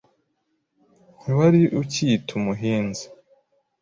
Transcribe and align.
Ntiwari 1.21 1.61
ukiyita 1.81 2.31
umuhinza 2.39 3.05